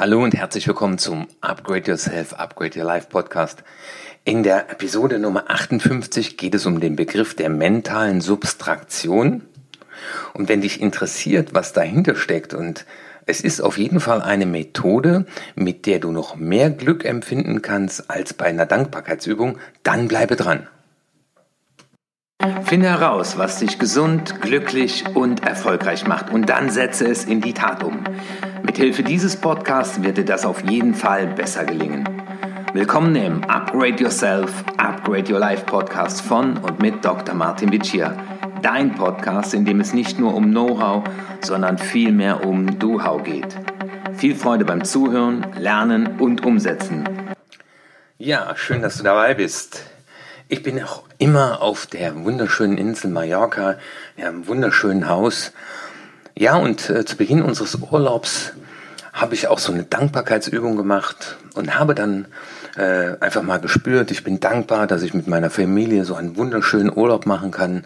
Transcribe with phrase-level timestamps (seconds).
[0.00, 3.62] Hallo und herzlich willkommen zum Upgrade Yourself, Upgrade Your Life Podcast.
[4.24, 9.42] In der Episode Nummer 58 geht es um den Begriff der mentalen Substraktion.
[10.32, 12.86] Und wenn dich interessiert, was dahinter steckt und
[13.26, 18.08] es ist auf jeden Fall eine Methode, mit der du noch mehr Glück empfinden kannst
[18.08, 20.66] als bei einer Dankbarkeitsübung, dann bleibe dran.
[22.64, 27.52] Finde heraus, was dich gesund, glücklich und erfolgreich macht und dann setze es in die
[27.52, 28.02] Tat um.
[28.62, 32.08] Mithilfe dieses Podcasts wird dir das auf jeden Fall besser gelingen.
[32.72, 37.34] Willkommen im Upgrade Yourself, Upgrade Your Life Podcast von und mit Dr.
[37.34, 38.16] Martin Vicia.
[38.62, 41.04] Dein Podcast, in dem es nicht nur um Know-how,
[41.42, 43.54] sondern vielmehr um Do-How geht.
[44.16, 47.06] Viel Freude beim Zuhören, Lernen und Umsetzen.
[48.16, 49.84] Ja, schön, dass du dabei bist.
[50.48, 53.76] Ich bin auch immer auf der wunderschönen Insel Mallorca,
[54.16, 55.52] in einem wunderschönen Haus.
[56.34, 58.54] Ja, und äh, zu Beginn unseres Urlaubs
[59.12, 62.26] habe ich auch so eine Dankbarkeitsübung gemacht und habe dann
[62.76, 66.90] äh, einfach mal gespürt, ich bin dankbar, dass ich mit meiner Familie so einen wunderschönen
[66.90, 67.84] Urlaub machen kann,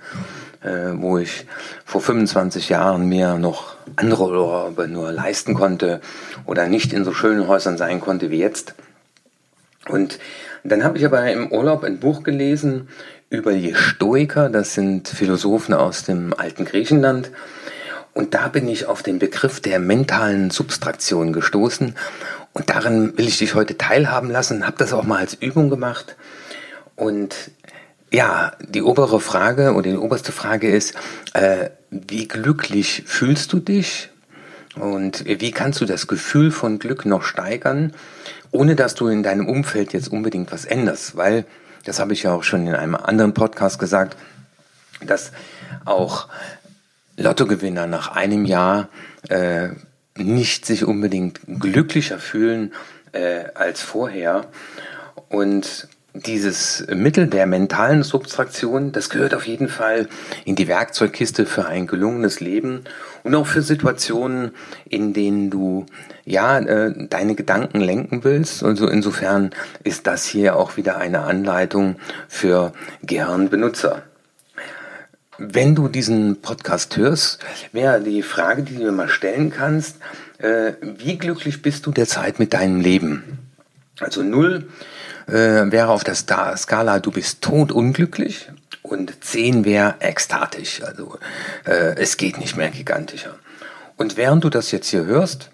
[0.63, 1.47] äh, wo ich
[1.85, 6.01] vor 25 Jahren mir noch andere Urlaube nur leisten konnte
[6.47, 8.75] oder nicht in so schönen Häusern sein konnte wie jetzt.
[9.89, 10.21] Und
[10.63, 12.89] dann habe ich aber im Urlaub ein Buch gelesen
[13.31, 17.31] über die Stoiker, das sind Philosophen aus dem alten Griechenland.
[18.13, 21.97] Und da bin ich auf den Begriff der mentalen Substraktion gestoßen.
[22.53, 26.17] Und darin will ich dich heute teilhaben lassen, habe das auch mal als Übung gemacht.
[26.95, 27.35] Und
[28.13, 30.95] ja, die obere Frage oder die oberste Frage ist,
[31.33, 34.11] äh, wie glücklich fühlst du dich?
[34.77, 37.93] Und wie kannst du das Gefühl von Glück noch steigern?
[38.55, 41.45] ohne dass du in deinem Umfeld jetzt unbedingt was änderst, weil,
[41.85, 44.17] das habe ich ja auch schon in einem anderen Podcast gesagt,
[45.01, 45.33] dass
[45.85, 46.29] auch
[47.17, 48.89] Lottogewinner nach einem Jahr
[49.29, 49.69] äh,
[50.17, 52.73] nicht sich unbedingt glücklicher fühlen
[53.13, 54.47] äh, als vorher.
[55.29, 60.09] Und dieses Mittel der mentalen Subtraktion, das gehört auf jeden Fall
[60.45, 62.85] in die Werkzeugkiste für ein gelungenes Leben
[63.25, 64.53] und auch für Situationen,
[64.89, 65.87] in denen du
[66.25, 68.63] ja äh, deine Gedanken lenken willst.
[68.63, 69.51] Also insofern
[69.83, 71.97] ist das hier auch wieder eine Anleitung
[72.29, 72.73] für
[73.03, 74.03] Gehirnbenutzer.
[75.39, 79.97] Wenn du diesen Podcast hörst, wäre die Frage, die du mir mal stellen kannst,
[80.39, 83.25] äh, wie glücklich bist du derzeit mit deinem Leben?
[83.99, 84.69] Also null
[85.27, 88.51] äh, wäre auf der Skala, du bist todunglücklich
[88.83, 90.83] und 10 wäre ekstatisch.
[90.83, 91.19] Also
[91.65, 93.37] äh, es geht nicht mehr gigantischer.
[93.97, 95.51] Und während du das jetzt hier hörst,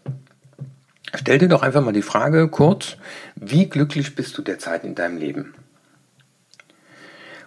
[1.15, 2.97] stell dir doch einfach mal die Frage kurz,
[3.37, 5.55] wie glücklich bist du derzeit in deinem Leben?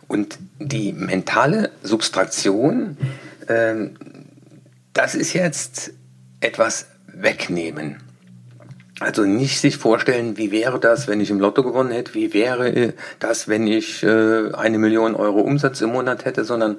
[0.07, 2.97] Und die mentale Substraktion,
[3.47, 3.89] äh,
[4.93, 5.91] das ist jetzt
[6.39, 7.97] etwas wegnehmen.
[8.99, 12.69] Also nicht sich vorstellen, wie wäre das, wenn ich im Lotto gewonnen hätte, wie wäre
[12.69, 16.77] äh, das, wenn ich äh, eine Million Euro Umsatz im Monat hätte, sondern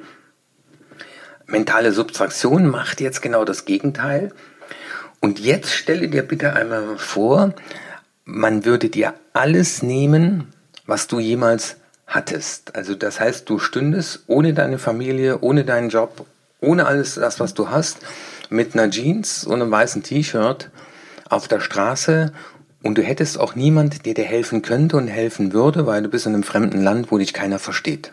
[1.46, 4.32] mentale Subtraktion macht jetzt genau das Gegenteil.
[5.20, 7.54] Und jetzt stelle dir bitte einmal vor,
[8.24, 10.52] man würde dir alles nehmen,
[10.86, 11.76] was du jemals
[12.06, 12.76] hattest.
[12.76, 16.26] Also das heißt, du stündest ohne deine Familie, ohne deinen Job,
[16.60, 17.98] ohne alles das, was du hast,
[18.50, 20.70] mit einer Jeans und einem weißen T-Shirt
[21.34, 22.32] auf der Straße
[22.82, 26.26] und du hättest auch niemand, der dir helfen könnte und helfen würde, weil du bist
[26.26, 28.12] in einem fremden Land, wo dich keiner versteht.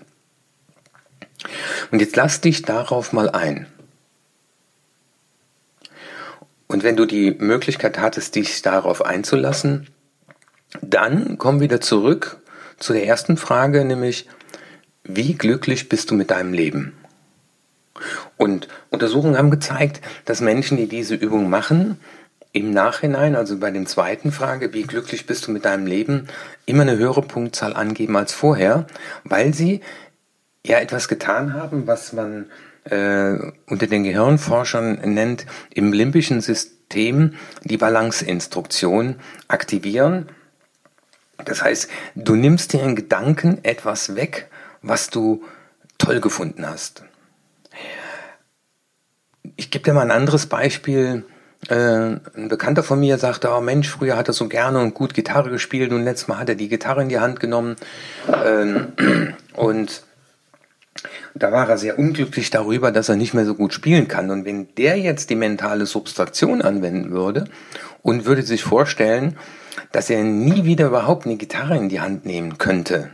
[1.92, 3.68] Und jetzt lass dich darauf mal ein.
[6.68, 9.88] Und wenn du die Möglichkeit hattest, dich darauf einzulassen,
[10.82, 12.38] dann komm wieder zurück
[12.78, 14.28] zu der ersten Frage, nämlich,
[15.04, 16.94] wie glücklich bist du mit deinem Leben?
[18.38, 22.00] Und Untersuchungen haben gezeigt, dass Menschen, die diese Übung machen,
[22.54, 26.28] im Nachhinein, also bei dem zweiten Frage, wie glücklich bist du mit deinem Leben,
[26.66, 28.88] immer eine höhere Punktzahl angeben als vorher,
[29.24, 29.82] weil sie
[30.66, 32.48] ja etwas getan haben, was man
[32.84, 33.38] äh,
[33.68, 39.16] unter den Gehirnforschern nennt, im limbischen System die Balanceinstruktion
[39.48, 40.30] aktivieren.
[41.46, 44.50] Das heißt, du nimmst dir in Gedanken etwas weg,
[44.82, 45.44] was du
[45.98, 47.04] toll gefunden hast.
[49.56, 51.24] Ich gebe dir mal ein anderes Beispiel
[51.70, 55.50] ein Bekannter von mir sagte, oh Mensch, früher hat er so gerne und gut Gitarre
[55.50, 57.76] gespielt und letztes Mal hat er die Gitarre in die Hand genommen
[58.28, 58.94] ähm,
[59.54, 60.04] und
[61.34, 64.30] da war er sehr unglücklich darüber, dass er nicht mehr so gut spielen kann.
[64.30, 67.46] Und wenn der jetzt die mentale Substraktion anwenden würde
[68.02, 69.38] und würde sich vorstellen,
[69.92, 73.12] dass er nie wieder überhaupt eine Gitarre in die Hand nehmen könnte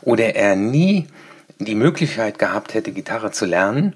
[0.00, 1.06] oder er nie
[1.58, 3.94] die Möglichkeit gehabt hätte, Gitarre zu lernen,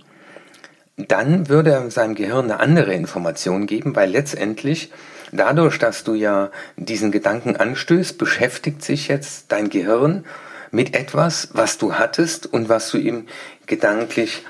[1.09, 4.91] dann würde er seinem Gehirn eine andere Information geben, weil letztendlich
[5.33, 10.25] dadurch, dass du ja diesen Gedanken anstößt, beschäftigt sich jetzt dein Gehirn
[10.71, 13.27] mit etwas, was du hattest und was du ihm
[13.67, 14.45] gedanklich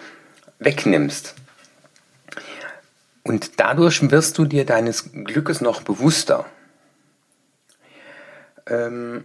[0.58, 1.34] wegnimmst.
[3.24, 6.46] Und dadurch wirst du dir deines Glückes noch bewusster.
[8.66, 9.24] Ähm,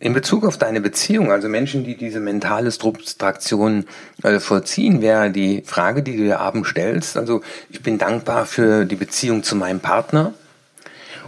[0.00, 3.86] in Bezug auf deine Beziehung, also Menschen, die diese mentale Subtraktion
[4.22, 7.16] äh, vollziehen, wäre die Frage, die du dir abends stellst.
[7.16, 10.34] Also ich bin dankbar für die Beziehung zu meinem Partner.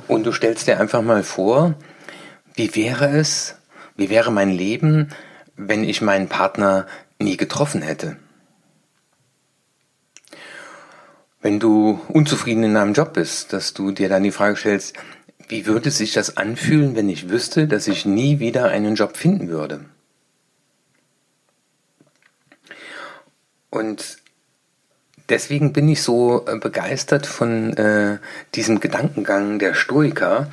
[0.07, 1.75] Und du stellst dir einfach mal vor,
[2.55, 3.57] wie wäre es,
[3.97, 5.09] wie wäre mein Leben,
[5.57, 6.87] wenn ich meinen Partner
[7.19, 8.17] nie getroffen hätte?
[11.43, 14.95] Wenn du unzufrieden in deinem Job bist, dass du dir dann die Frage stellst,
[15.51, 19.49] wie würde sich das anfühlen, wenn ich wüsste, dass ich nie wieder einen Job finden
[19.49, 19.81] würde?
[23.69, 24.19] Und
[25.29, 28.19] deswegen bin ich so äh, begeistert von äh,
[28.55, 30.49] diesem Gedankengang der Stoiker.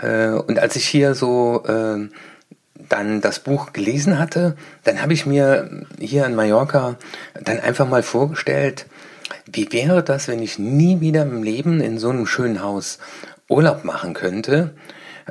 [0.00, 2.08] Äh, und als ich hier so äh,
[2.88, 6.96] dann das Buch gelesen hatte, dann habe ich mir hier in Mallorca
[7.40, 8.86] dann einfach mal vorgestellt,
[9.52, 12.98] wie wäre das, wenn ich nie wieder im Leben in so einem schönen Haus
[13.52, 14.74] Urlaub machen könnte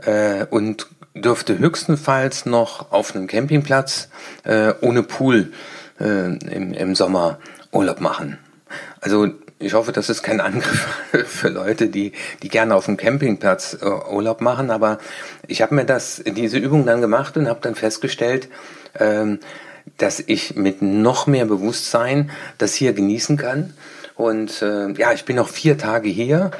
[0.05, 4.09] äh, und dürfte höchstenfalls noch auf einem Campingplatz
[4.43, 5.51] äh, ohne Pool
[5.99, 7.39] äh, im, im Sommer
[7.71, 8.37] Urlaub machen.
[9.01, 9.27] Also
[9.59, 10.87] ich hoffe, das ist kein Angriff
[11.25, 14.99] für Leute, die, die gerne auf dem Campingplatz äh, Urlaub machen, aber
[15.47, 18.49] ich habe mir das, diese Übung dann gemacht und habe dann festgestellt,
[18.99, 19.39] ähm,
[19.97, 23.73] dass ich mit noch mehr Bewusstsein das hier genießen kann.
[24.15, 26.51] Und äh, ja, ich bin noch vier Tage hier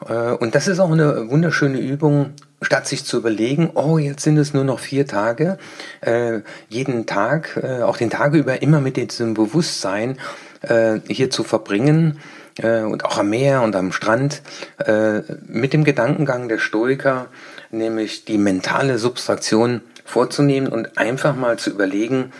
[0.00, 2.32] und das ist auch eine wunderschöne Übung,
[2.62, 5.58] statt sich zu überlegen, oh, jetzt sind es nur noch vier Tage,
[6.00, 10.18] äh, jeden Tag, äh, auch den Tag über immer mit diesem Bewusstsein
[10.62, 12.18] äh, hier zu verbringen
[12.58, 14.42] äh, und auch am Meer und am Strand
[14.78, 17.26] äh, mit dem Gedankengang der Stoiker,
[17.70, 22.32] nämlich die mentale Substraktion vorzunehmen und einfach mal zu überlegen,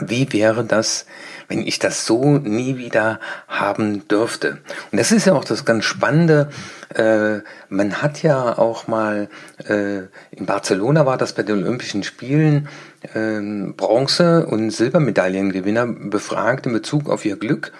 [0.00, 1.06] wie wäre das,
[1.48, 4.58] wenn ich das so nie wieder haben dürfte?
[4.92, 6.50] Und das ist ja auch das ganz Spannende.
[6.94, 9.28] Äh, man hat ja auch mal,
[9.66, 9.98] äh,
[10.30, 12.68] in Barcelona war das bei den Olympischen Spielen,
[13.14, 13.40] äh,
[13.72, 17.72] Bronze- und Silbermedaillengewinner befragt in Bezug auf ihr Glück.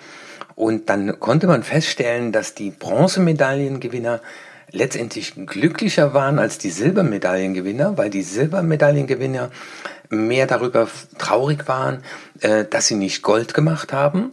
[0.54, 4.20] Und dann konnte man feststellen, dass die Bronzemedaillengewinner
[4.70, 9.50] letztendlich glücklicher waren als die Silbermedaillengewinner, weil die Silbermedaillengewinner
[10.10, 10.88] mehr darüber
[11.18, 12.02] traurig waren,
[12.40, 14.32] äh, dass sie nicht Gold gemacht haben.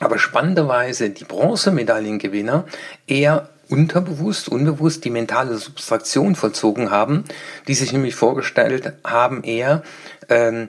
[0.00, 2.66] Aber spannenderweise die Bronzemedaillengewinner
[3.06, 7.24] eher unterbewusst, unbewusst die mentale Substraktion vollzogen haben,
[7.66, 9.82] die sich nämlich vorgestellt haben, eher
[10.28, 10.66] ähm,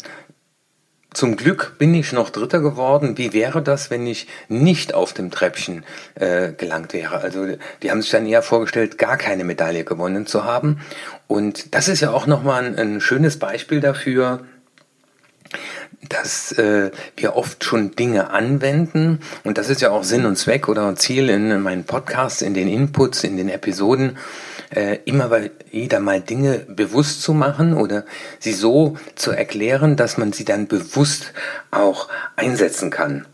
[1.17, 3.17] zum Glück bin ich noch Dritter geworden.
[3.17, 5.83] Wie wäre das, wenn ich nicht auf dem Treppchen
[6.13, 7.17] äh, gelangt wäre?
[7.17, 7.47] Also
[7.81, 10.79] die haben sich dann eher vorgestellt, gar keine Medaille gewonnen zu haben.
[11.25, 14.45] Und das ist ja auch nochmal ein, ein schönes Beispiel dafür,
[16.07, 20.69] dass äh, wir oft schon Dinge anwenden und das ist ja auch Sinn und Zweck
[20.69, 24.17] oder Ziel in meinen Podcasts, in den Inputs, in den Episoden,
[24.69, 25.31] äh, immer
[25.71, 28.05] wieder mal Dinge bewusst zu machen oder
[28.39, 31.33] sie so zu erklären, dass man sie dann bewusst
[31.71, 33.25] auch einsetzen kann.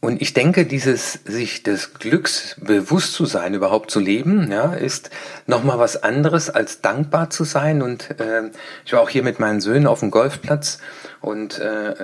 [0.00, 5.10] Und ich denke, dieses sich des Glücks bewusst zu sein, überhaupt zu leben, ja, ist
[5.46, 7.82] nochmal was anderes als dankbar zu sein.
[7.82, 8.50] Und äh,
[8.84, 10.78] ich war auch hier mit meinen Söhnen auf dem Golfplatz
[11.20, 11.94] und äh,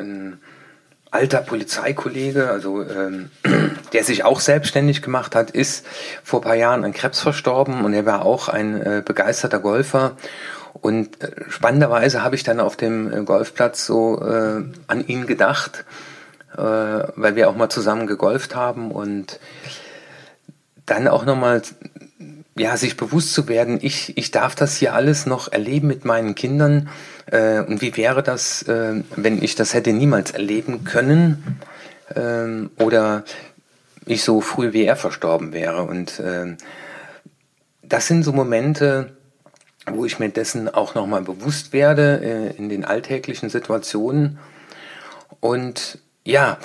[1.13, 3.31] alter Polizeikollege, also ähm,
[3.93, 5.87] der sich auch selbstständig gemacht hat, ist
[6.25, 10.17] vor paar Jahren an Krebs verstorben und er war auch ein äh, begeisterter Golfer.
[10.73, 15.85] Und äh, spannenderweise habe ich dann auf dem äh, Golfplatz so äh, an ihn gedacht
[16.57, 19.41] äh, weil wir auch mal zusammen gegolft haben und
[20.87, 21.63] dann auch nochmal
[22.57, 26.35] ja, sich bewusst zu werden, ich, ich darf das hier alles noch erleben mit meinen
[26.35, 26.91] Kindern.
[27.27, 31.61] Äh, und wie wäre das, äh, wenn ich das hätte niemals erleben können
[32.15, 33.25] äh, oder
[34.07, 35.83] ich so früh wie er verstorben wäre.
[35.85, 36.57] Und äh,
[37.83, 39.17] das sind so Momente,
[39.87, 44.39] wo ich mir dessen auch nochmal bewusst werde äh, in den alltäglichen Situationen.
[45.41, 46.59] Und ja,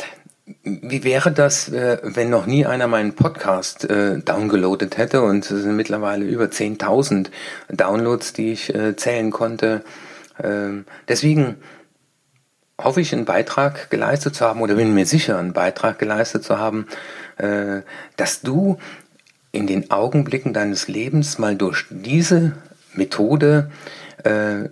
[0.64, 5.64] wie wäre das, äh, wenn noch nie einer meinen Podcast äh, downgeloadet hätte und es
[5.64, 7.28] sind mittlerweile über 10.000
[7.70, 9.84] Downloads, die ich äh, zählen konnte.
[10.44, 11.58] Ähm, deswegen
[12.80, 16.60] hoffe ich, einen Beitrag geleistet zu haben oder bin mir sicher, einen Beitrag geleistet zu
[16.60, 16.88] haben,
[17.38, 17.82] äh,
[18.18, 18.78] dass du
[19.52, 22.54] in den Augenblicken deines Lebens mal durch diese
[22.94, 23.72] Methode
[24.24, 24.70] äh,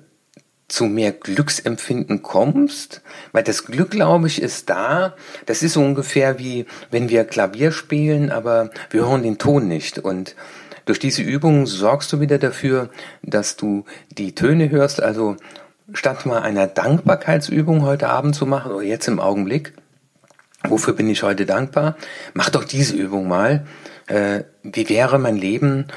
[0.68, 5.16] zu mehr Glücksempfinden kommst, weil das Glück, glaube ich, ist da.
[5.46, 10.00] Das ist so ungefähr wie wenn wir Klavier spielen, aber wir hören den Ton nicht.
[10.00, 10.36] Und
[10.86, 12.90] durch diese Übung sorgst du wieder dafür,
[13.24, 15.02] dass du die Töne hörst.
[15.02, 15.36] Also
[15.94, 19.74] statt mal einer Dankbarkeitsübung heute Abend zu machen oder jetzt im Augenblick,
[20.64, 21.96] wofür bin ich heute dankbar?
[22.34, 23.66] Mach doch diese Übung mal.
[24.08, 25.88] Äh, wie wäre mein Leben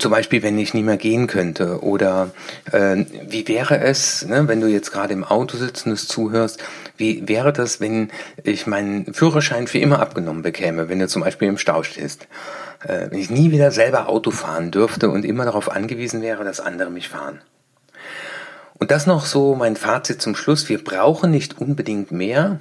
[0.00, 2.30] zum Beispiel, wenn ich nie mehr gehen könnte oder
[2.72, 6.62] äh, wie wäre es, ne, wenn du jetzt gerade im Auto sitzt und es zuhörst,
[6.96, 8.10] wie wäre das, wenn
[8.42, 12.28] ich meinen Führerschein für immer abgenommen bekäme, wenn du zum Beispiel im Stau stehst,
[12.84, 16.60] äh, wenn ich nie wieder selber Auto fahren dürfte und immer darauf angewiesen wäre, dass
[16.60, 17.40] andere mich fahren.
[18.78, 20.68] Und das noch so mein Fazit zum Schluss.
[20.68, 22.60] Wir brauchen nicht unbedingt mehr,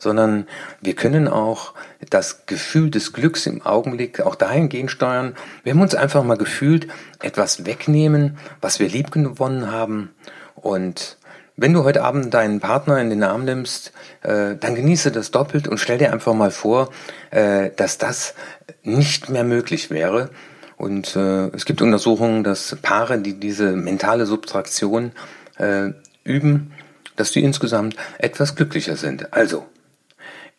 [0.00, 0.48] sondern
[0.80, 1.74] wir können auch
[2.08, 6.88] das Gefühl des Glücks im Augenblick auch dahingehend steuern, wir uns einfach mal gefühlt
[7.22, 10.10] etwas wegnehmen, was wir lieb gewonnen haben
[10.56, 11.16] und
[11.56, 13.92] wenn du heute Abend deinen Partner in den Arm nimmst,
[14.22, 16.88] äh, dann genieße das doppelt und stell dir einfach mal vor,
[17.30, 18.34] äh, dass das
[18.82, 20.30] nicht mehr möglich wäre.
[20.78, 25.12] Und äh, es gibt Untersuchungen, dass Paare, die diese mentale Subtraktion
[25.58, 25.90] äh,
[26.24, 26.72] üben,
[27.16, 29.34] dass die insgesamt etwas glücklicher sind.
[29.34, 29.66] Also,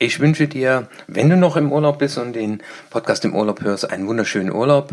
[0.02, 3.92] ich wünsche dir, wenn du noch im Urlaub bist und den Podcast im Urlaub hörst,
[3.92, 4.90] einen wunderschönen Urlaub.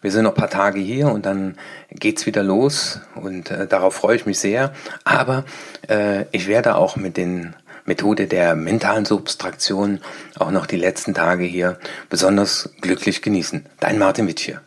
[0.00, 1.56] Wir sind noch ein paar Tage hier und dann
[1.90, 4.72] geht's wieder los und äh, darauf freue ich mich sehr.
[5.02, 5.44] Aber
[5.88, 10.00] äh, ich werde auch mit den Methode der mentalen Substraktion
[10.38, 11.76] auch noch die letzten Tage hier
[12.08, 13.66] besonders glücklich genießen.
[13.80, 14.60] Dein Martin Witt hier.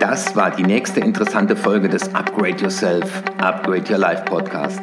[0.00, 4.82] Das war die nächste interessante Folge des Upgrade Yourself, Upgrade Your Life Podcast.